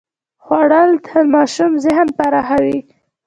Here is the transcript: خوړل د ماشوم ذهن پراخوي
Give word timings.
خوړل 0.43 0.91
د 1.05 1.09
ماشوم 1.33 1.71
ذهن 1.85 2.07
پراخوي 2.17 2.77